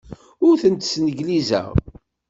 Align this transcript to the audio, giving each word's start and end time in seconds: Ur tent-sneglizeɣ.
Ur 0.47 0.55
tent-sneglizeɣ. 0.61 1.67